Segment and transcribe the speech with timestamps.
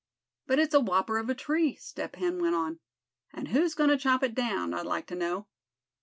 [0.47, 2.79] "But it's a whopper of a tree," Step Hen went on;
[3.31, 5.45] "and who's goin' to chop it down, I'd like to know?"